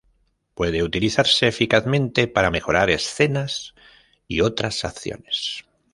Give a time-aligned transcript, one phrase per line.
[0.55, 3.75] Pueden utilizarse eficazmente para mejorar escenas
[4.27, 5.65] y otras acciones.